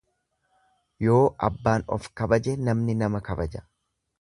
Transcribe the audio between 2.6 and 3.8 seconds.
namni nama kabaja.